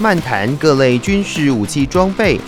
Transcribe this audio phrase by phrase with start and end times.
[0.00, 2.38] 漫谈各类军事武器装备，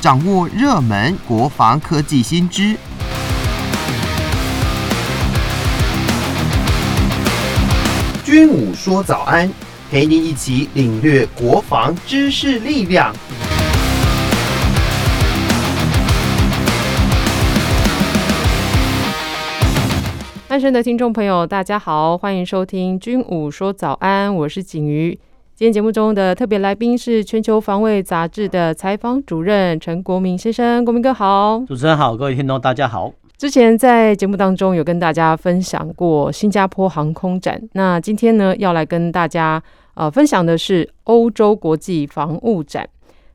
[0.00, 2.74] 掌握热门国防科技新知。
[8.24, 9.48] 军武说早安，
[9.88, 13.14] 陪您一起领略国防知识力量。
[20.48, 25.16] 单身的听众朋友，大家好，欢迎收听《军武说早安》，我是景瑜。
[25.60, 31.62] 今天节目中的特别来宾是《全球防卫杂志》的采访主任陈国铭先生，国铭哥好。
[31.68, 33.12] 主持人好，各位听众大家好。
[33.36, 42.88] 之前在节目当中有跟大家分享过新加坡航空展，那今天呢要来跟大家呃分享的是欧洲国际防务展。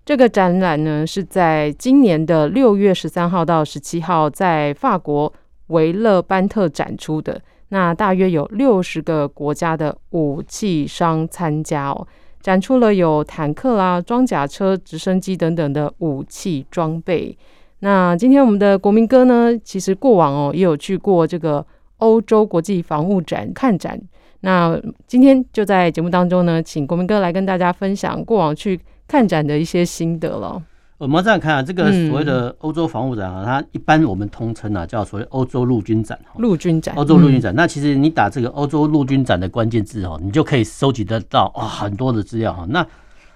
[0.04, 5.32] 这个展览呢是在今年的六月十三号到十七号在法国
[5.68, 7.40] 维勒班特展出的。
[7.70, 12.08] 那大约有六十个国家的武器商参加哦，
[12.46, 17.36] 展出了有坦克啦、装甲车、直升机等等的武器装备。
[17.80, 21.66] 那今天我们的国民哥呢，其实过往哦也有去过这个
[21.98, 24.00] 欧洲国际防务展看展。
[24.42, 30.62] 那今天就在节目当中呢，请国民哥来跟大家分享过往去看展的一些心得了。
[30.98, 36.18] 我们这样看啊，这个所谓的欧洲防务展啊，嗯、它一般我们通称啊叫所谓欧洲陆军展。
[36.38, 37.54] 陆军展，欧洲陆军展。
[37.54, 42.66] 那其实你打这个欧洲陆军展的关键字哦，你就可以收集得到啊很多的资料哈。
[42.70, 42.86] 那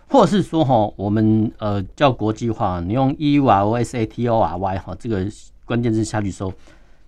[0.07, 5.25] 或者是说哈，我们呃叫国际化，你用 E U R O S A T O R Y 哈这个
[5.65, 6.53] 关键字下去搜，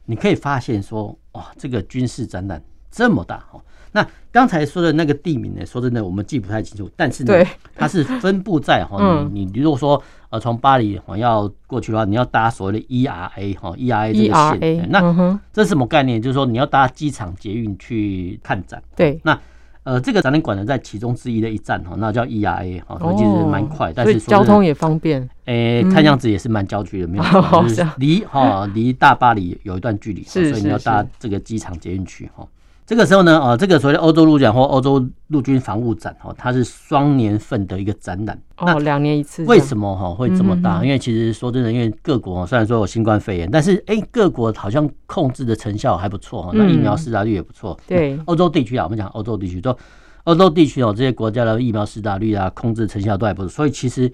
[0.05, 3.57] 你可以发现说哇，这个军事展览这么大哈。
[3.91, 7.33] 那刚才说的那个地名呢，说真的我们记不太清楚，但是呢，
[7.75, 16.21] 它是分布在哈，你你如果说呃从巴黎哈要过去的话，你要搭所谓的 E R A 哈 E R A 这个线，那这是什么概念？
[16.21, 19.39] 就是说你要搭机场捷运去看展，对，那。
[19.83, 25.27] 呃，这个展览馆呢，在其中之一的一站哈，那叫 ERA 哈，所以其实蛮快，但是交通也方便。
[25.45, 27.23] 诶，看样子也是蛮郊区的，没有
[27.97, 32.47] 离哈离大巴黎有一段距离，所以你要搭这个机场捷运去哈。
[32.91, 38.37] 这个时候呢，呃，这个所谓的欧洲陆展或欧洲陆军防务展哈，它是双年份的一个展览。
[38.57, 39.45] 哦，两年一次。
[39.45, 40.83] 为什么哈会这么大？
[40.83, 47.79] 因为其实说真的，因为各国虽然说有新冠肺炎，但是哎，各国好像控制的成效还不错哈，那疫苗施打率也不错。
[47.87, 49.77] 对，欧洲地区啊，我们讲欧洲地区，说
[50.25, 53.47] 欧洲地区哦，这些国家的疫苗施打率啊，控制成效都还不错。
[53.47, 54.11] 所以其实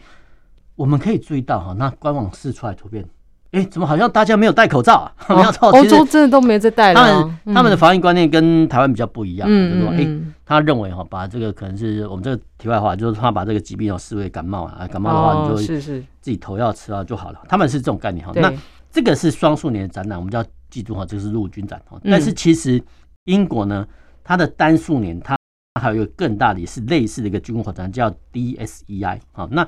[0.75, 3.03] 我们可以注意到哈，那官网释出来图片。
[3.51, 5.13] 哎，怎么好像大家没有戴口罩啊？
[5.35, 7.01] 没有错，欧洲真的都没在戴了。
[7.01, 10.07] 他们他们的防疫观念跟台湾比较不一样，就是说，哎，
[10.45, 17.39] 他认为哈，把这个可能是我们这个题外话，就是他把这个疾病哦视为感冒啊，感冒的话你就是是自己投药吃啊就好了。
[17.47, 18.33] 他们是这种概念哈。
[18.35, 18.51] 那
[18.91, 21.99] 这个是双数年的展览，我们就要记住哈，这是陆军展哈。
[22.03, 22.81] 但是其实
[23.25, 23.87] 英国呢，
[24.23, 25.37] 它的单数年它
[25.79, 29.47] 还有一个更大的，也是类似的一个军火展，叫 DSEI 啊。
[29.51, 29.65] 那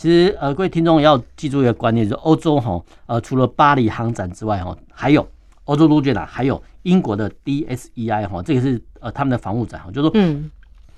[0.00, 5.28] 其实，呃，各位听众要记住一个观念，就是欧洲哈，呃，除了巴黎航展之外哈，还有
[5.66, 10.50] 欧洲陆军啊，还有英国的 DSEI 哈，这个是呃他们的防务展哈，就是说，嗯，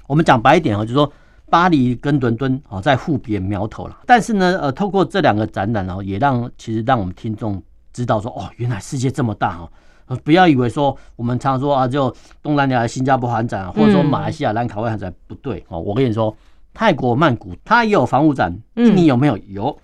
[0.06, 1.12] 我们讲白一点哈，就是说
[1.50, 3.98] 巴黎跟伦敦啊在互别苗头了。
[4.06, 7.60] 但是呢，呃，透过这两个展览呢，也让其实让我们听众
[7.92, 16.32] 知道说，哦，原来世界这么大哈，不要以为说我们常说啊，就东南亚的新加坡航展，或者说马来西亚兰卡威航展不对哦，我跟你说。
[16.74, 19.36] 泰国曼谷，它也有防务展，你有没有？
[19.48, 19.78] 有。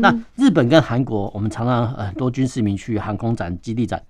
[0.00, 4.02] 那日本跟韩国，我们常常很多军事迷去航空展、基地展，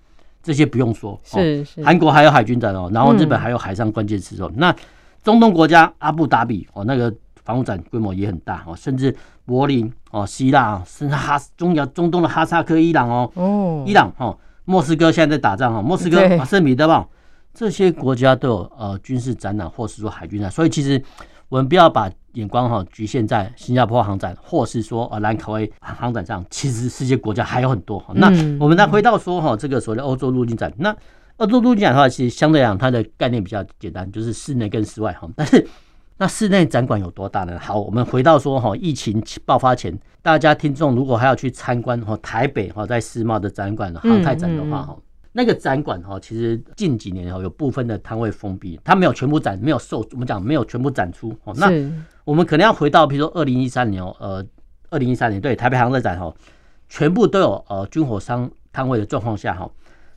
[0.43, 1.19] 这些不用说。
[1.22, 1.83] 是是。
[1.84, 4.50] 韩国还有海军展哦，然后日本还有海上关键词哦。
[4.56, 4.75] 那
[5.22, 7.15] 中东国家阿布达比哦，那个
[7.45, 9.15] 防务展规模也很大哦，甚至
[9.45, 17.09] 柏林哦、希腊，甚至哈中亚中东的哈萨克、伊朗哦，哦，伊朗哦，莫斯科现在在打仗哦，莫斯科、圣彼得堡
[17.53, 21.01] 这些国家都有呃军事展览，或是说海军展，所以其实
[21.54, 22.10] 我们不要把。
[22.34, 28.04] 眼光哈局限在新加坡航展，或是说啊兰卡威航展上，其实世界国家还有很多。
[28.16, 28.26] 那
[28.59, 30.92] 我们再回到说哈，这个所谓的欧洲陆军展，那
[31.37, 35.30] 欧洲陆军展的话，其实相对来讲它的概念比较简单，就是室内跟室外哈。
[35.36, 35.65] 但是
[36.16, 37.56] 那室内展馆有多大呢？
[37.60, 44.97] 好，我们回到说哈，疫情爆发前，大家听众如果还要去参观哈台北哈在世贸的展馆航太展的话哈。
[45.36, 51.53] 那个展馆哈，其实近几年哈有部分的摊位封闭，它没有全部展，没有售，我们讲没有全部展出哦。
[51.57, 51.72] 那
[52.25, 54.47] 我们可能要回到，比如说二零一三年哦，呃，
[54.91, 56.33] 二零一三年对台北航太展哈，
[56.89, 59.69] 全部都有呃军火商摊位的状况下哈，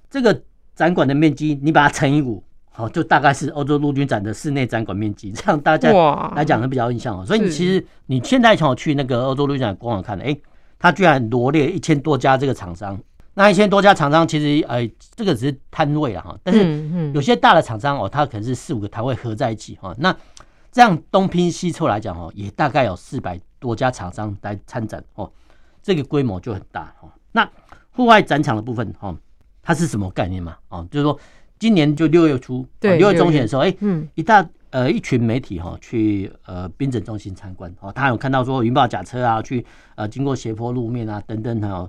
[0.07, 0.39] 这个
[0.75, 5.91] 展馆的面积你把它乘以五，好，就大概是欧洲陆军展的室内展馆面积， 这样大家
[6.35, 7.25] 来讲会比较印象哦。
[7.25, 10.37] 所以你其实你现在想去那个欧洲陆军展官网看，哎，
[10.77, 12.95] 它居然罗列一千多家这个厂商。
[13.37, 19.95] 那一千多家厂商，其实呃，这个只是摊位啊哈，但是有些大的厂商哦，它可能是四五个摊位合在一起哈。
[19.99, 20.15] 那
[20.71, 25.31] 这样东拼西凑来讲哦，也大概有四百多家厂商来参展哦，
[25.83, 27.11] 这个规模就很大哦。
[27.31, 27.47] 那
[27.91, 29.15] 户外展场的部分哦，
[29.61, 30.57] 它是什么概念嘛？
[30.69, 31.19] 哦，就是说
[31.59, 39.63] 今年就六月初，对，六月中旬的时候，哎，嗯，一大呃一群媒体哈去呃宾整中心参观哦，他有看到说云豹甲车啊，去
[39.93, 41.87] 呃经过斜坡路面啊等等哦，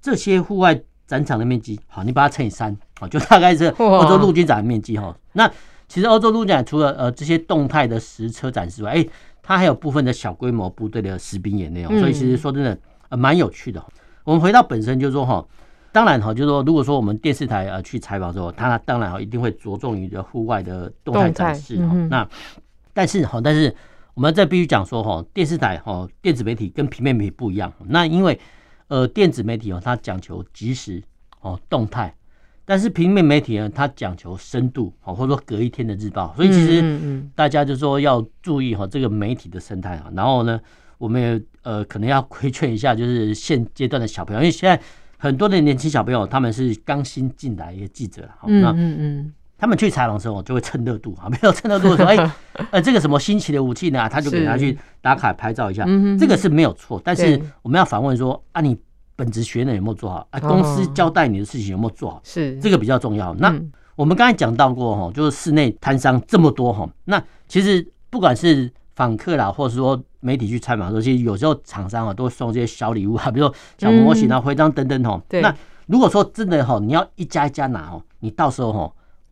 [0.00, 5.16] 这些户外展场的面积好，你把它乘以三，好，就大概是欧洲陆军展的面积哈。
[5.32, 5.50] 那
[5.88, 9.06] 其实欧洲陆军展除了呃这些动态的实车展示外，哎，
[9.42, 13.84] 它还有部分的小规模部队的实兵演练哦，所以其实说真的呃蛮有趣的。
[14.22, 15.44] 我们回到本身就是说哈，
[15.90, 21.92] 当然哈，就是说如果说我们电视台呃去采访之后，它当然哈一定会着重于的户外的动态展示哈。
[22.08, 22.28] 那
[22.94, 23.74] 但是哈，但是
[24.14, 27.72] 我们这必须讲说哈，电视台哈电子媒体跟平面媒体不一样。
[27.86, 28.38] 那因为
[28.90, 31.02] 呃电子媒体哦，它讲求即时
[31.40, 32.14] 哦动态。
[32.66, 40.10] 但是平面媒体呢，它讲求深度哦，或者说隔一天的日报，所以其实大家就说要注意哈这个媒体的生态啊。
[40.14, 40.60] 然后呢，
[40.96, 44.80] 我们也呃可能要规劝一下，就是现阶段的小朋友，因为现在
[45.18, 48.72] 很多的年轻小朋友他们是刚新进来一个记者，那
[49.60, 52.32] 他们去采访的时候就会蹭热度啊， 没有蹭热度的时候，哎，
[52.70, 55.84] 呃 这个什么新奇的武器呢，他就给他去打卡拍照一下，
[56.18, 57.00] 这个是没有错。
[57.04, 58.76] 但是我们要反问说啊你。
[59.16, 60.26] 本职学能有没有做好？
[60.30, 62.22] 啊，公司交代你的事情有没有做好？
[62.24, 63.34] 是这个比较重要。
[63.34, 63.54] 那
[63.94, 75.20] 我们刚才讲到过哈，就是室内摊商这么多哈，那其实不管是访客啦，或者说媒体去采访的时候，其实有时候厂商啊都会送这些小礼物啊，比如说小模型啊、徽章等等哈。
[75.42, 75.54] 那
[75.84, 78.90] 如果说真的哈，你要一家一家拿哦，你到时候哈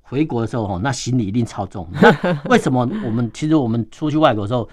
[0.08, 1.88] 回国的时候哈，那行李一定超重。
[1.92, 4.68] 那 为什么我们其实我们出去外国的时候，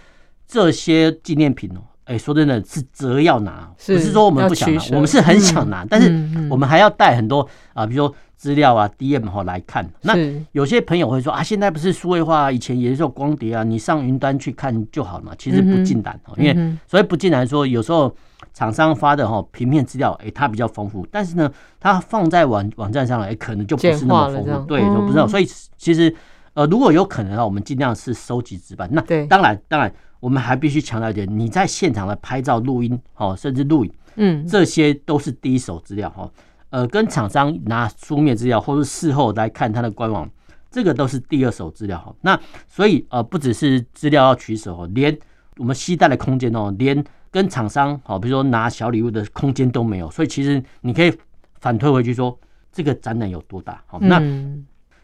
[0.47, 1.81] 这些纪念品哦？
[2.05, 6.07] 哎，说真的是折要拿，不是说我们不想拿，我们是很想拿，但是
[6.51, 9.89] 我们还要带很多啊，比如说资料啊、DM 哈来看。
[10.01, 10.13] 那
[10.51, 15.31] 有些朋友会说啊，现在不是数位化，以前也是有光碟啊，你上云端去看就好了嘛。
[15.35, 18.15] 其实不尽然，因为所以不尽然说，有时候
[18.55, 25.27] 厂商发的哈平面资料，哎，它比较丰富，但是呢，它放在网网站上来，可能就不是那么丰富，对，就不知道。
[25.27, 25.45] 所以
[25.77, 26.11] 其实
[26.53, 28.89] 呃，如果有可能啊，我们尽量是收集纸板。
[28.91, 29.93] 那当然，当然。
[30.21, 36.27] 我们还必须强调一点，你在现场的拍照、录音，哦，甚至录影，嗯，这些都是第一手资料，哈，
[36.71, 40.27] 呃，跟厂商拿书面资料，或是事后来看他的官网，
[40.71, 42.11] 这个都是第二手资料，哈。
[42.21, 45.15] 那所以，呃，不只是资料要取舍，连
[45.57, 47.03] 我们携带的空间哦，连
[47.35, 50.09] 跟厂商，好，比如说拿小礼物的空间都没有。
[50.09, 51.13] 所以，其实你可以
[51.59, 52.39] 反推回去说，
[52.71, 53.83] 这个展览有多大？
[53.87, 54.21] 好，那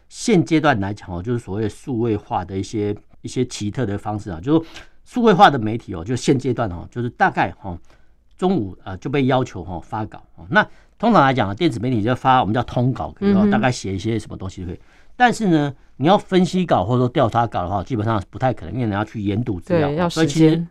[0.08, 4.68] 现阶段来讲哦，就是所谓数位化的一些一些奇特的方式啊，就是。
[5.04, 7.76] 数位化的媒体哦，就现阶段哦，就是大概哈
[8.38, 10.22] 中午啊就被要求哈发稿。
[10.48, 14.78] 那通常来讲啊，电子媒体就发我们叫通稿，可以大概写一些什么东西可以。
[15.16, 20.08] 但是呢，你要分析稿或者说调查稿的话，基本上不太可能，因为你要去研读资料。
[20.08, 20.64] 所以其实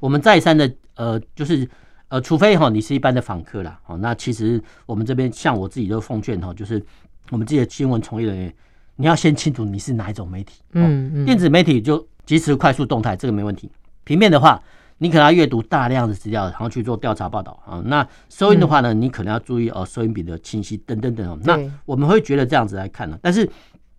[0.00, 1.68] 我们再三的呃，就是
[2.08, 6.84] 呃，除非哈你是一般的访客啦，哦，那其实我们这边像我自己都奉劝哈，就是
[7.30, 8.54] 我们这些新闻从业人员，
[8.96, 10.60] 你要先清楚你是哪一种媒体。
[10.72, 12.06] 嗯嗯，电子媒体就。
[12.26, 13.70] 及时快速动态，这个没问题。
[14.02, 14.60] 平面的话，
[14.98, 17.80] 你可能要阅读大量的资料，然后去做调查报道啊。
[17.86, 21.40] 那收音的话呢，你可能要注意哦，收音比的清晰等等等。
[21.44, 23.48] 那我们会觉得这样子来看呢，但是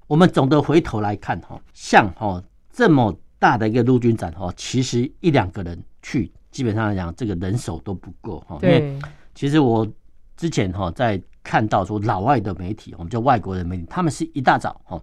[0.07, 8.57] 我们总的回头来看哈，像哈这么大的一个陆军展哈，其实一两个人去，基本上来讲，这个人手都不够哈。
[8.63, 8.99] 因为
[9.35, 9.87] 其实我
[10.35, 15.01] 之前哈在看到说老外的媒体，我们叫外国人媒体，他们是一大早哈。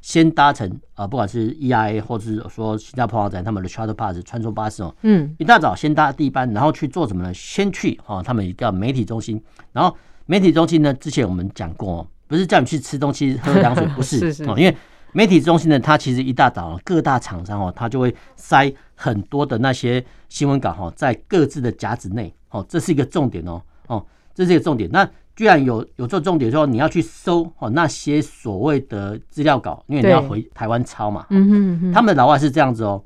[0.00, 7.34] 先搭乘啊，不管是 EIA 或者是说新加坡航展他们的 Shuttle Pass 穿梭巴士哦，嗯，一大早先搭第一班，然后去做什么呢？
[7.34, 9.42] 先去哈，他们一个媒体中心，
[9.72, 9.94] 然后
[10.26, 14.76] 媒体中心呢，之前我们讲过，不是叫你去吃东西喝凉水， 不是哦，因为
[15.12, 25.08] 媒体中心呢，它其实一大早各大厂商哦，它就会塞很多的那些新闻稿哈，在各自的夹子内哦，这是一个重点哦，哦，这是一个重点，那。
[25.38, 31.24] 居然有有做重点说你要去搜哦那些所谓的资料稿，因为你要回台湾抄嘛。
[31.30, 31.92] 嗯哼哼。
[31.92, 33.00] 他们老外是这样子哦，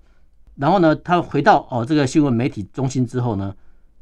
[0.57, 3.55] 然后呢，他回到哦这个新闻媒体中心之后呢，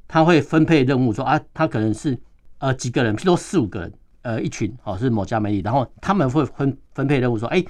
[0.07, 2.17] 他会分配任务说啊，他可能是
[2.59, 3.93] 呃几个人，譬如说四五个人，
[4.23, 7.61] 呃一群哦是某家媒体，然后他们会分分配任务说，哎，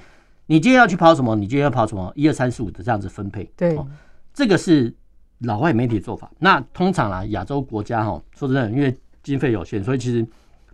[0.51, 1.35] 你今天要去跑什么？
[1.35, 2.11] 你今天要跑什么？
[2.15, 3.49] 一二三四五的这样子分配。
[3.55, 3.79] 对，
[4.33, 4.93] 这个是
[5.39, 6.29] 老外媒体做法。
[6.39, 8.93] 那通常啊，亚洲国家哈，说真的，因为
[9.23, 10.27] 经费有限，所以其实。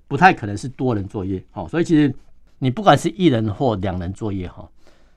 [0.10, 2.15] 不太可能是多人作业，好，所以其实
[2.60, 4.65] 你不管是一人或两人作业，哈，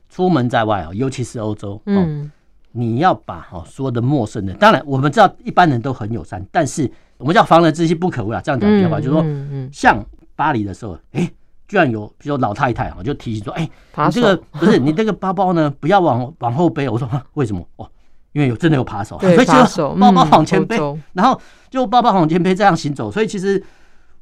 [0.09, 2.29] 出门在外啊，尤其是欧洲，嗯，
[2.73, 9.25] 你要把哈所有的陌生人，当然我们知道一般人都很友善，但是我们叫防人之心不可无啊，这样讲比较好，就是说，
[9.73, 11.31] 像巴黎的时候，哎，
[11.71, 16.89] 居然有，比如说老太太啊，就提醒说，哎，你这个不是你这个包包呢，不要往往后背。
[16.89, 17.65] 我说为什么？
[17.77, 17.89] 哦，
[18.33, 19.53] 因为有真的有扒手，所以就
[19.95, 20.77] 包包往前背，
[21.13, 23.09] 然后就包包往前背这样行走。
[23.09, 23.63] 所以其实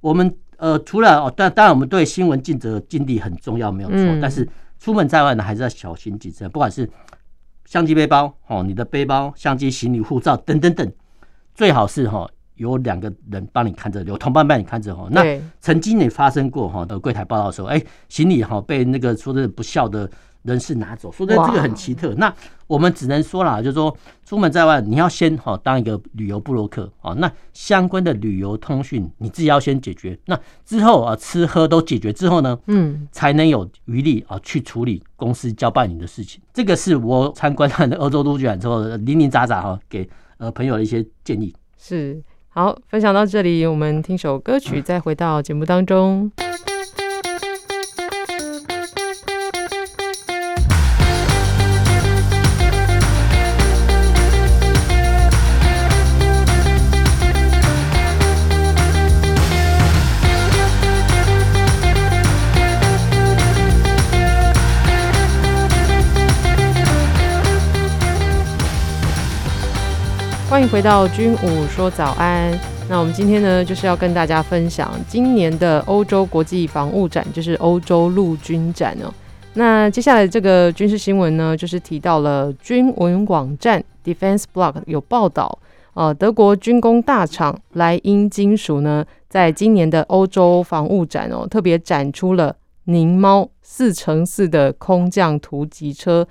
[0.03, 3.99] 我们呃，除了哦，但当然我们对新闻尽责尽力很重要，没有错。
[4.21, 4.47] 但是
[4.79, 6.87] 出门在外呢，还是要小心谨慎，不管是
[7.65, 10.93] 相机、背包哦，你的背包、相机、行李、护照等等等，
[11.55, 12.29] 最好是哈。
[12.59, 15.09] 有两个人帮你看着，有同伴帮你看着哈。
[15.11, 15.25] 那
[15.61, 20.09] 曾经也发生过哈，的柜台报道的时候，哎，行李哈被那个说的不孝的
[20.43, 22.15] 人士拿走，说的这个很奇特。
[22.15, 22.33] 那
[22.67, 27.13] 我们只能说啦，就是说出门在外，你要先哈当一个旅游部落客啊。
[27.15, 36.41] 那相关的旅游通讯你自己要先解决，那之后啊吃喝都解决之后呢，嗯，才能有余力啊去处理公司交办你的事情。
[36.53, 41.55] 这个是我参观了欧洲陆军展之后零零杂杂哈给呃朋友的一些建议。
[41.77, 42.23] 是。
[42.51, 46.31] 好，分享到这里，我们听首歌曲，再回到节目当中。
[70.49, 72.59] 欢迎回到军武说早安。
[72.89, 79.13] 那我们今天呢，就是要跟大家分享今年的欧洲国际防务展，就是欧洲陆军展哦。
[79.53, 85.59] 那接下来这个军事新闻呢，就是提到了军文网站 Defense Blog 有报道，
[85.93, 96.27] 呃，德国军工大厂莱茵金属呢，在今年的欧洲防务展哦，特别展出了宁猫四乘四的空降突击车。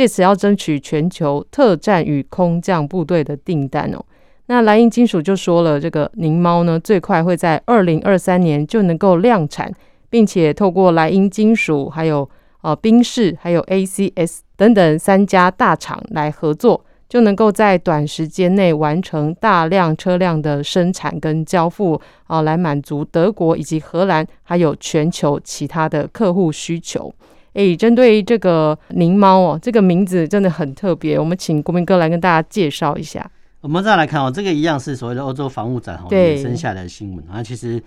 [0.00, 4.02] 借此要争取全球特战与空降部队的订单哦。
[4.46, 9.70] 那莱茵金属就说了，这个宁猫呢，最快会在二零二三年就能够量产，
[10.08, 12.26] 并且透过莱茵金属、还有
[12.62, 27.12] 呃宾士、还有 ACS 等等三家大厂来合作，就能够在短时间内完成大量车辆的生产跟交付啊，来满足德国以及荷兰还有全球其他的客户需求。
[27.52, 31.18] 哎，针对这个宁猫哦，这个名字真的很特别。
[31.18, 33.28] 我们请国民哥来跟大家介绍一下。
[33.60, 37.42] 我们再来看哦，这个一样是所谓的欧洲防务展哈衍生下来的新闻啊。
[37.42, 37.82] 其实，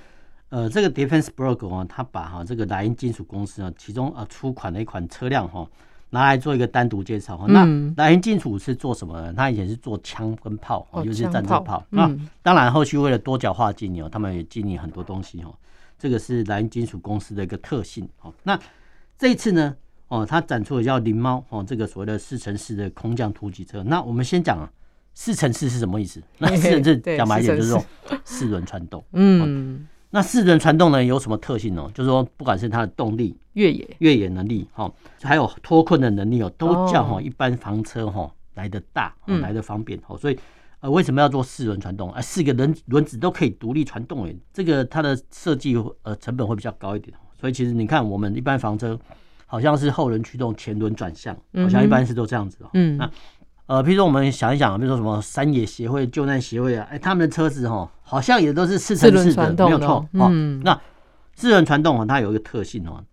[0.49, 5.67] 呃，这个 Defense Blog 啊，他把哈这个莱茵金属公司啊，其中啊出款的一款车辆哈，
[6.11, 7.45] 拿来做一个单独介绍哈。
[7.47, 7.65] 那
[7.97, 9.33] 莱茵金属是做什么呢？
[9.35, 11.83] 他以前是做枪跟炮，尤其是战争炮。
[11.89, 12.07] 那
[12.43, 15.51] 当然，后续为了多角化经营，他们也经营很多东西哈。
[15.97, 18.31] 这个是莱茵金属公司的一个特性哈。
[18.43, 18.59] 那
[19.17, 19.75] 这一次呢，
[20.07, 23.83] 哦，它展出的叫灵猫哦，这个所谓的四乘四的空降突击车。
[23.83, 24.69] 那我们先讲啊，
[25.13, 26.21] 四乘四是什么意思？
[26.39, 27.83] 那四乘四讲白一点就是说
[28.25, 29.03] 四轮传动。
[29.13, 31.89] 嗯，那四轮传动呢有什么特性呢？
[31.93, 34.91] 就是说，不管是它的动力、越野越野能力，哈，
[35.21, 39.99] 还有脱困的能力哦，都叫哈一般房车哈来的大，来的方便。
[40.07, 40.37] 哦，所以
[40.81, 42.11] 呃，为什么要做四轮传动？
[42.11, 47.15] 啊，四个轮轮子都可以独立传动诶，这个它的设计呃成本会比较高一点。
[47.43, 48.97] 所以其实你看，我们一般房车
[49.45, 52.69] 好像是后轮驱动，前轮转向，好像一般是都这样子哦。
[52.73, 53.11] 嗯，那
[53.65, 60.07] 呃，譬如说我们想一想，比如说什么山野协会、救难协会啊，哎，他们的车子哈，好像也都是四乘四的，没有错。
[60.13, 60.79] 嗯，那
[61.35, 63.03] 四轮传动啊，它有一个特性哦，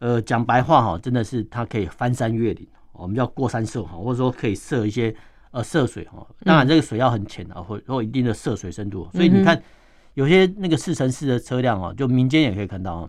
[0.00, 5.16] 呃，讲白话哈，真的是它可以翻山越岭，我们叫过山涉哈，或者说可以涉一些
[5.50, 6.26] 呃涉水哈。
[6.44, 9.08] 当然这个水要很浅啊，或或一定的涉水深度。
[9.14, 9.58] 所以你看
[10.12, 13.08] 有些那个四乘四的车辆哦，就民间也可以看到。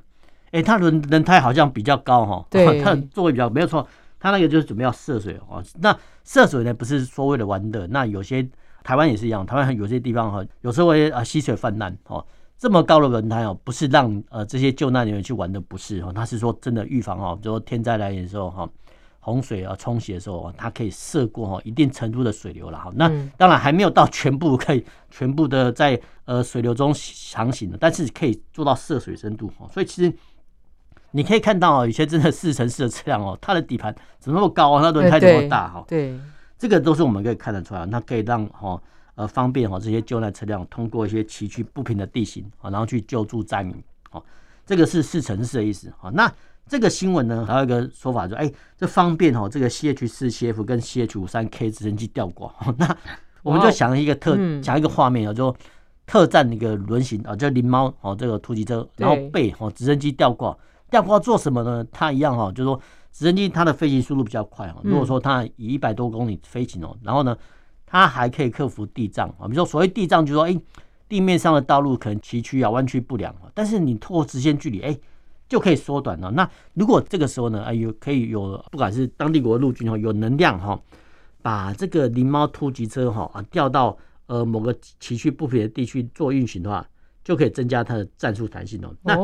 [0.52, 3.88] 哎，它轮轮胎好像比较高哈，对， 它座位比较没有错，
[4.20, 5.64] 它那个就是准备要涉水哦。
[5.80, 8.48] 那涉水呢，不是说为了玩的，那有些
[8.84, 12.26] 台湾也是一样，台湾有些地方哈，有时候会啊溪水泛滥哦，
[12.58, 18.70] 这么高的轮胎哦，不是让呃这些救难人员去玩的，不是哦，它是说真的预防哦，就说天灾来临的时候哈，
[19.20, 22.92] 洪水啊冲袭的时候，它可以涉过哈一定程度的水流了哈。
[22.96, 26.94] 那当然还没有到全部可以全部的在呃水流中
[27.34, 30.14] 航行的，但是可以做到涉水深度哈，所以其实。
[31.12, 34.82] 你可以看到哦，有些真的四乘四的车辆哦，它的底盘怎么那么高啊？
[34.84, 35.84] 它轮胎怎么大哈？
[35.88, 36.18] 对，
[36.58, 38.80] 这个都是我们可以看得出来，那可以让哈
[39.16, 43.76] 呃方便哈这些救难车辆通过一些崎岖不平的地形啊，然后去救助灾民。
[44.12, 44.24] 哦，
[44.66, 46.10] 这个是四乘四的意思啊。
[46.14, 46.32] 那
[46.68, 52.54] 这个新闻呢，还有一个说法，说哎，这方便哦这个 CH 四 CF 跟 CH 五三 K 直升机吊挂。
[52.78, 52.96] 那
[53.42, 55.56] 我们就想一个特想一个画面啊，就
[56.06, 60.56] 特战那个轮型啊，就灵猫哦，这个突击车，然后被哦直升机吊挂。
[60.90, 61.86] 吊挂做什么呢？
[61.92, 62.80] 它一样哈，就是说
[63.12, 64.80] 直升机它的飞行速度比较快哈。
[64.84, 67.38] 如果说它以一百多公里飞行哦，然后呢，
[67.86, 69.48] 它还可以克服地障啊。
[69.48, 70.62] 比如说所谓地障，就是说哎，
[71.08, 74.98] 地面上的道路可能崎岖啊、弯曲不良啊，但是你透过直线距离，哎，
[75.48, 76.30] 就可以缩短了。
[76.32, 80.80] 那如果这个时候呢，哎有可以有，不管是当地国陆军哈，有能量哈，
[81.42, 86.86] 把这个灵猫突击车哈啊调到呃某个崎岖不平的地区做运行的话，
[87.24, 88.94] 就可以增加它的战术弹性哦。
[89.02, 89.18] 那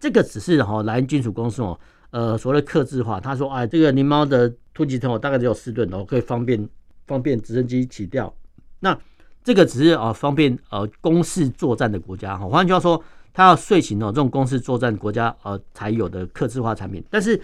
[0.00, 1.78] 这个只是哈莱茵军属公司哦，
[2.10, 6.68] 呃所谓的克制化，他说啊这个灵猫的突击车哦大概只有四吨哦，可以方便
[7.06, 8.34] 方便直升机起吊。
[8.80, 8.98] 那
[9.44, 13.02] 这个只是啊方便呃攻势作战的国家哈，换句话说，
[13.34, 17.04] 它要遂行哦这种攻势作战国家呃才有的克制化产品。
[17.10, 17.40] 但是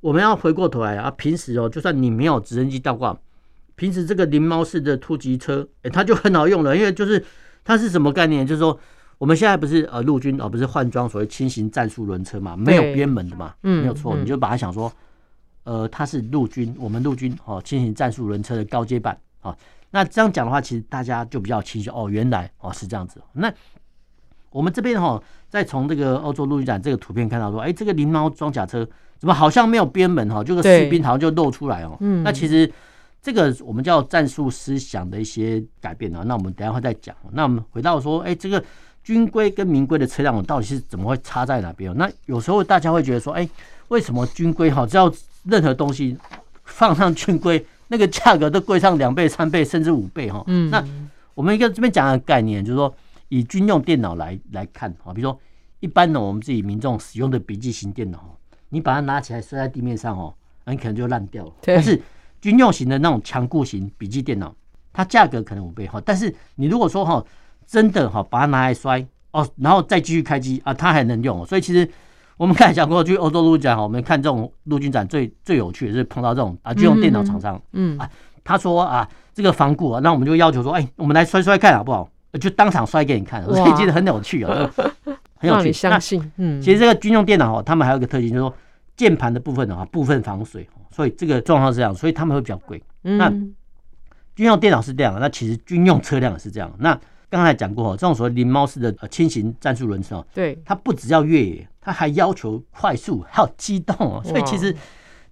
[0.00, 3.16] 我们要回过头来啊，平时哦就算你没有直升机倒挂，
[3.76, 7.24] 平时这个灵猫式的突击车，哎它就很好用了，因为就是
[7.64, 8.46] 它是什么概念？
[8.46, 8.78] 就是说
[9.20, 14.90] 我们现在不是呃陆军而不是换装所谓轻型战术轮车嘛，没有边门的嘛，没有错，你就把它想说
[15.64, 19.54] 呃它是陆军，我们陆军哦轻型战术轮车的高阶版啊。
[19.90, 23.20] 那这样讲的话，其实大家就比较清楚哦，原来哦是这样子。
[23.34, 23.52] 那
[24.48, 30.42] 我们这边哈，再从这个欧洲陆军展这个图片看到说，哎，这个灵猫装甲车怎么好像没有边门哈？
[30.42, 31.94] 这个士兵好像就露出来哦。
[32.00, 32.22] 嗯。
[32.22, 32.72] 那其实
[33.20, 36.22] 这个我们叫战术思想的一些改变啊。
[36.24, 37.14] 那我们等下会再讲。
[37.32, 38.64] 那我们回到说，哎，这个
[39.10, 41.92] 军规跟民规的车辆我到底是怎么会差在哪边？
[41.96, 43.48] 那有时候大家会觉得说，哎，
[43.88, 45.12] 为什么军规哈只要
[45.42, 46.16] 任何东西
[46.62, 47.66] 放上军规？
[47.88, 50.44] 那个价格都贵上两倍、三倍，甚至五倍哈。
[50.46, 50.86] 嗯，那
[51.34, 52.94] 我们一个这边讲的概念，就是说
[53.30, 55.36] 以军用电脑来来看啊，比如说
[55.80, 58.38] 一般的我们自己民众使用的笔记型电脑，
[58.68, 60.32] 你把它拿起来摔在地面上哦，
[60.64, 61.52] 很可能就烂掉了。
[61.62, 62.00] 但是
[62.40, 64.54] 军用型的那种强固型笔记电脑，
[64.92, 66.00] 它价格可能五倍哈。
[66.06, 67.24] 但是你如果说哈，
[67.70, 71.46] 真的哈，把它拿来摔哦，然后再继续开机啊，它还能用。
[71.46, 71.88] 所以其实。
[72.40, 78.10] 我们刚才讲过，去欧洲陆军展哈，我们看这种陆军展最最有趣的是碰到这种啊，军用电脑厂商，嗯啊，
[78.42, 82.08] 他说啊，这个防固啊，那我们就要求说，哎，我们来摔摔看好不好？
[82.40, 84.70] 就当场摔给你看，所以其实很有趣啊，
[85.36, 85.70] 很有趣。
[85.70, 88.54] 相信，嗯，其实这个军用电脑哦，他们还有一个特性，就是说
[88.96, 92.82] 键盘的部分的话，部分防水，所以这个状况是这样，所以他们会比较贵。
[93.02, 93.28] 那
[94.34, 96.72] 军用电脑是这样，那其实军用车辆也是这样。
[96.78, 96.98] 那
[97.30, 104.20] 刚才讲过，这种所谓灵猫式的轻型战术轮车哦，对，它不只要越野，它还要求快速，还有机动哦。
[104.24, 104.74] 所以其实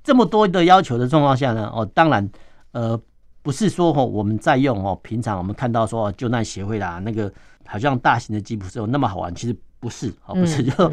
[0.04, 2.30] 这么多的要求的状况下呢，哦，当然，
[2.70, 2.98] 呃，
[3.42, 7.30] 不是说哦我们在用哦，平常我们看到说救难协会啦，那个
[7.66, 10.92] 好像大型的吉普车有那么好玩，其实不是哦，不是，就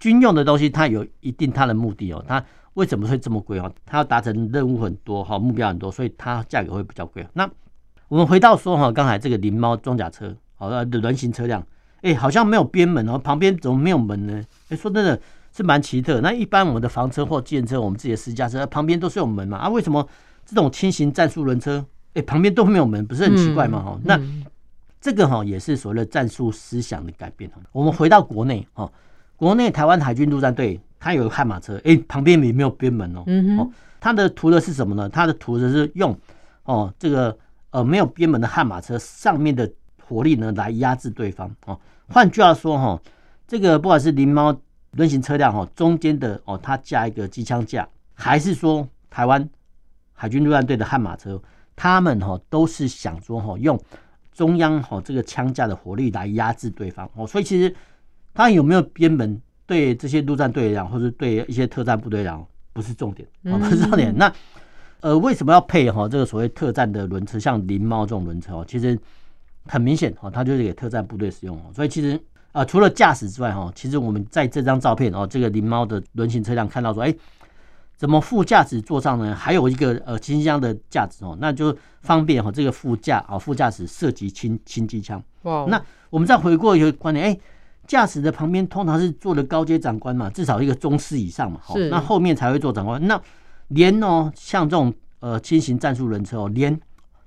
[0.00, 3.72] 军用的东西它有一定它的目的哦，它为什么会这么贵哦？
[3.86, 7.24] 它要达成任务很多哈，目标很多，所以它价格会比较贵。
[7.32, 7.48] 那
[8.10, 11.64] 我们回到说哈，刚才这个灵猫装甲车，好的轮型车辆，
[12.02, 14.42] 哎，好像没有边门哦，旁边怎么没有门呢？
[14.68, 15.18] 哎，说真的
[15.56, 16.20] 是蛮奇特。
[16.20, 19.58] 那一般我们的房车或计程车，我们自己的私家车旁边都是有门嘛？
[19.58, 20.04] 啊，为什么
[20.44, 23.80] 这种轻型战术轮车，哎，旁边都没有门，不是很奇怪吗？
[23.80, 24.20] 哈，那
[25.00, 27.48] 这个哈也是所谓的战术思想的改变。
[27.70, 28.90] 我们回到国内哈，
[29.36, 33.22] 国内台湾海军陆战队它有个悍马车，哎，旁边也没有边门哦。
[33.28, 33.70] 嗯哦，
[34.00, 35.08] 它的图的是什么呢？
[35.08, 36.18] 它的图的是用
[36.64, 37.38] 哦这个。
[37.70, 39.70] 呃，没有编门的悍马车上面的
[40.02, 41.78] 火力呢，来压制对方哦。
[42.08, 43.00] 换句话说哈，
[43.46, 44.56] 这个不管是灵猫
[44.92, 49.48] 轮型车辆哈，中间的哦，它架一个机枪架，还是说台湾
[50.12, 51.40] 海军陆战队的悍马车，
[51.76, 53.80] 他们哈都是想说哈，用
[54.32, 57.24] 中央哈这个枪架的火力来压制对方哦。
[57.24, 57.72] 所以其实
[58.34, 64.12] 它有没有编门，对这些陆战队来讲，或者对一些特战部队来讲，不是重点啊，不是重点。
[64.16, 64.32] 那
[65.00, 68.64] 呃，为什么要配哈这个所谓特战的轮车，像灵猫这种轮车哦？
[68.66, 68.98] 其实
[69.66, 71.72] 很明显哦，它就是给特战部队使用哦。
[71.74, 72.20] 所以其实
[72.52, 77.14] 啊，除了驾驶之外哈，其实我们在这张照片哦，这个灵猫的轮型车辆看到说，哎，
[77.96, 79.34] 怎么副驾驶座上呢？
[79.34, 85.22] 还有一个呃轻机枪的架子哦，那就方便哈这个副驾啊副驾驶涉及轻轻机枪。
[85.42, 85.64] 哇！
[85.68, 87.38] 那我们再回过一个观点，哎，
[87.86, 93.06] 驾驶的旁边通常是坐的高阶长官嘛，至少一个中师以上嘛，好，那后面才会坐长官。
[93.06, 93.20] 那
[93.70, 96.80] 连哦，像这种呃轻型战术轮车哦，连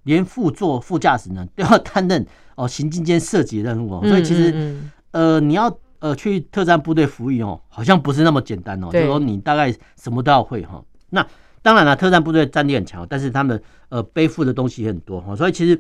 [0.04, 2.26] 连副座副驾驶呢都要担任
[2.56, 4.78] 哦行进间射击任务哦，所以其实
[5.12, 10.84] 呃你要呃去特战部队服役哦，好像不是那么简单哦，就是说你大概什么都要会哈。
[11.12, 11.26] 那
[11.62, 15.80] 当然了，特战部队战力很强，但是他们呃背负的东西也很多哈，所以其实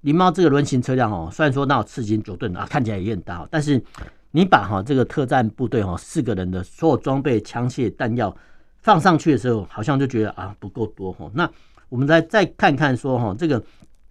[0.00, 3.82] 灵猫这个轮型车辆哦，虽然说那有刺金九吨啊，看起来也很大，但是
[4.30, 8.34] 你把哈这个特战部队哈四个人的所有装备、枪械、弹药。
[8.82, 11.30] 放上去的时候，好像就觉得啊不够多哈。
[11.34, 11.48] 那
[11.88, 13.62] 我们再再看看说哈，这个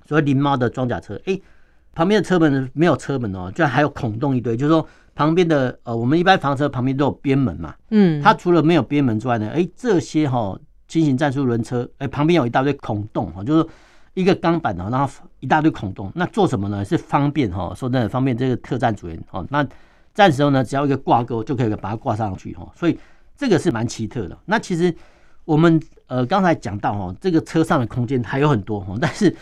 [0.06, 1.40] 所谓灵猫的装甲车，哎，
[1.94, 13.68] 旁边的车门没有车门哦，居然还有孔洞一堆，就是说旁边的呃，我们一般房车旁边都有边门嘛，嗯，它除了没有边门之外呢，哎，这些哈轻型战术轮车，哎，旁边有一大堆孔洞哈，就是
[14.14, 16.86] 一个钢板哦，然后一大堆孔洞，那做什么呢？
[16.86, 19.68] 是方便哈，说真的方便这个特战组员哦，那。
[20.12, 23.00] 战时候呢，只要一个挂钩就可以把它挂上去哈，所以
[23.40, 24.38] 这个是蛮奇特的。
[24.46, 24.94] 那其实
[25.46, 29.34] 我们呃刚才讲到哈，这个车上的空间还有很多哈，但是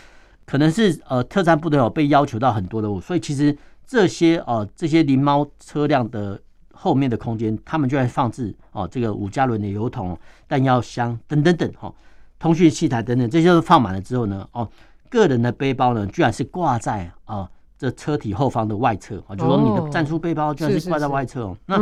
[0.46, 6.40] 可能是呃特战部队哦被要求到很多的，所以其实这些呃这些灵猫车辆的
[6.72, 11.92] 后面的空间，他们就会放置哦这个五加仑的油桶、弹药箱等等等哈，
[12.38, 14.70] 通讯器材等等，这些都放满了之后呢，哦。
[15.10, 21.56] 个人的背包呢，居然是挂在啊这车体后方的外侧啊，就是说你的战术背包居然是挂在外侧哦。
[21.64, 21.76] 那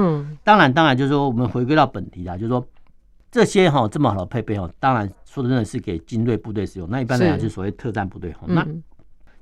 [0.45, 2.63] 当然，当然就是说我们回归到本题啊，就是说
[3.31, 6.87] 这些哈这么好的配备哦，当然说的真的是给精锐部队使用。
[6.91, 8.41] 那一般来讲就是所谓特战部队哈。
[8.47, 8.67] 那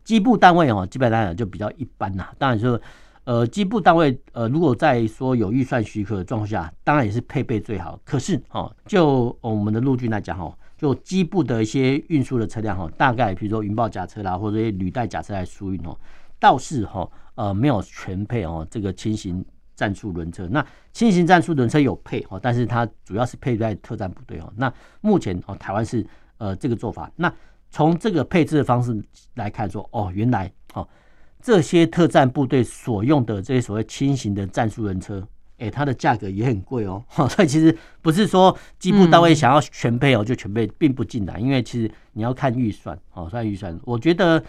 [0.04, 2.28] 机部单位哦，基本上来讲就比较一般呐。
[2.38, 2.80] 当然说
[3.24, 7.98] 呃机部单位呃，如果在说有预算许可的状况下，当然也是配备最好。
[8.04, 10.54] 可是哦，就我们的陆军来讲哦。
[10.76, 15.96] 就机部的一些运输的车辆哈，大概比如说云豹甲车啦，或者一些履带甲车来输运哦，
[16.38, 19.44] 倒是哈呃没有全配哦这个轻型
[19.74, 20.46] 战术轮车。
[20.48, 24.52] 那轻型战术轮车有配哦，但是它主要是配在特战部队哦。
[24.56, 26.06] 那目前哦台湾是
[26.38, 27.10] 呃这个做法。
[27.16, 27.32] 那
[27.70, 29.02] 从这个配置的方式
[29.34, 30.86] 来看说哦，原来哦
[31.42, 35.26] 这些特战部队所用的这些所谓轻型的战术轮车。
[35.56, 43.78] 哎、欸，它的价格也很贵哦， 所以其实不是说机部单位想要全配哦就全配，并不尽然，因为其实你要看预算哦，算预算。
[43.84, 44.42] 我觉得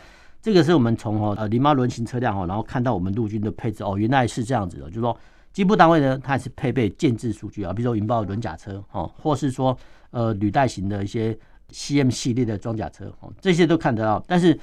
[0.45, 5.17] 这个是我们从哦呃灵猫轮型车辆哦，然后看到我们陆军的配置哦，原来是这样子的，就是说
[5.51, 9.75] 机部单位呢，它还是配备建制数据啊，比如说引爆轮甲车哦，或是说
[10.11, 11.35] 呃履带型的一些
[11.71, 14.23] CM 系列的装甲车哦，这些都看得到。
[14.27, 14.55] 但是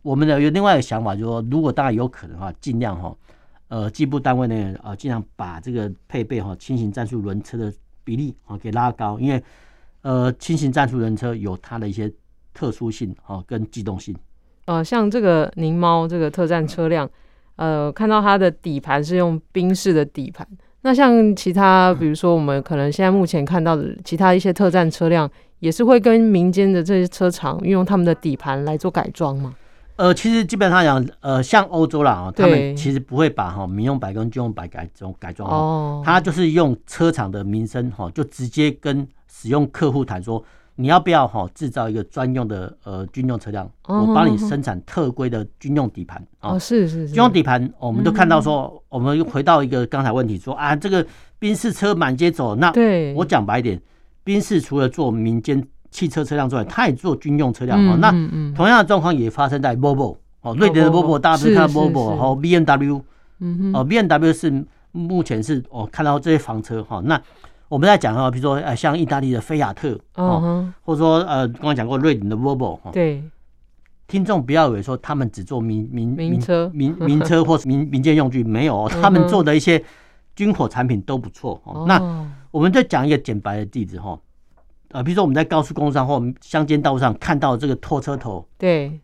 [0.00, 3.14] 我们的有另外一个想法，就是说如果当然有可能的话，尽量哈。
[3.68, 7.70] 呃，机部单位呢，呃，尽量把这个配备哈轻型战术轮车的
[8.04, 9.42] 比例啊给拉高，因为
[10.00, 12.10] 呃轻型战术轮车有它的一些
[12.54, 14.16] 特殊性啊跟机动性。
[14.66, 17.08] 呃，像这个宁猫这个特战车辆，
[17.56, 20.46] 呃，看到它的底盘是用宾士的底盘。
[20.82, 29.54] 那像其他，比如说我们可能现在目前看到的其他一些特战车辆，也是会跟民间的这些车厂运用他们的底盘来做改装吗？
[29.96, 40.44] 呃，其实基本上讲，呃，像欧洲啦，啊，他们其实不会把哈民用白跟军用白改这种改装哦，他就是用车厂的名声哈，就直接跟使用客户谈说，
[40.76, 51.04] 你要不要哈制造一个专用的呃军用车辆，我帮你生产特规的军用底盘啊，是是是，军用底盘，我们都看到说，我们又回到一个刚才问题说啊，这个
[51.38, 52.72] 宾士车满街走，那
[53.16, 53.80] 我讲白一点，
[54.22, 55.66] 宾士除了做民间。
[55.88, 57.96] 汽车车辆之外，他也做军用车辆哦。
[57.98, 58.10] 那
[58.54, 63.00] 同样的状况也发生在 Volvo 哦，瑞典的 Volvo，大家不是看 Volvo 和 BMW，
[63.72, 67.00] 哦，BMW 是目前是哦看到这些房车哈。
[67.02, 67.18] 那
[67.68, 72.90] 我们在讲哈，比如说呃，像意大利的菲亚特哦，或者说呃，刚刚讲过瑞典的 Volvo 哈。
[72.92, 73.22] 对，
[74.06, 79.82] 听众不要以为说他们只做民民民车、民民车 或民民间用具，没有，他们做的一些
[80.34, 81.84] 军火产品都不错哦。
[81.88, 82.00] 那
[82.50, 84.18] 我们再讲一个简白的例子哈。
[84.92, 89.00] 呃，比如说我们在高速公路上或乡间道路上看到这个拖车头，对，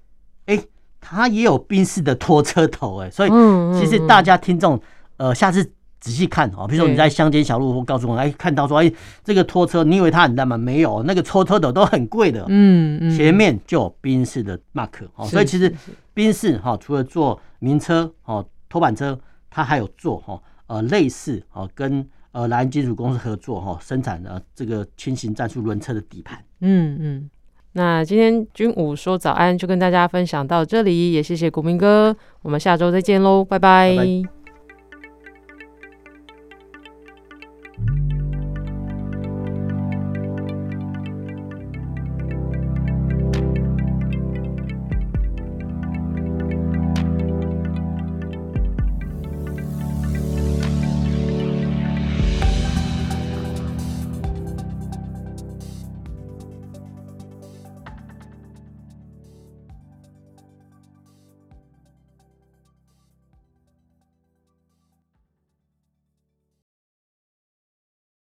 [0.47, 0.65] 哎、欸，
[1.01, 3.31] 它也有宾士的拖车头，哎，所以
[3.75, 4.81] 其实大家听众，
[5.17, 5.69] 呃，下次
[6.03, 8.93] 仔细看哦，比如说你在乡间小路或高速公路，哎，看到说，哎，
[9.25, 10.59] 这个拖车，你以为它很大吗？
[10.59, 15.75] 没有，那个拖车的都很贵的，嗯嗯，前面就有宾士的 mark 哦，所以其实
[16.13, 22.07] 宾士哈，除了做名车哦，拖板车，它还有做哈，呃，类似哦跟。
[22.35, 26.43] 呃，莱茵金属公司合作哈，生产的这个轻型战术轮车的底盘。
[26.63, 27.31] 嗯嗯，
[27.73, 33.95] 那今天军武说早安就跟大家分享到这里，也谢谢国民哥，我们下周再见喽，拜拜。
[33.95, 34.42] 拜拜。